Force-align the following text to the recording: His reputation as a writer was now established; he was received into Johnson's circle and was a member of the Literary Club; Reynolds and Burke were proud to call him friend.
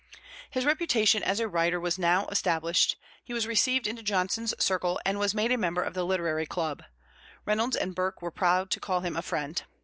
His 0.49 0.65
reputation 0.65 1.21
as 1.21 1.39
a 1.39 1.47
writer 1.47 1.79
was 1.79 1.99
now 1.99 2.25
established; 2.31 2.95
he 3.23 3.35
was 3.35 3.45
received 3.45 3.85
into 3.85 4.01
Johnson's 4.01 4.51
circle 4.57 4.99
and 5.05 5.19
was 5.19 5.35
a 5.35 5.55
member 5.57 5.83
of 5.83 5.93
the 5.93 6.03
Literary 6.03 6.47
Club; 6.47 6.81
Reynolds 7.45 7.75
and 7.77 7.93
Burke 7.93 8.19
were 8.19 8.31
proud 8.31 8.71
to 8.71 8.79
call 8.79 9.01
him 9.01 9.21
friend. 9.21 9.61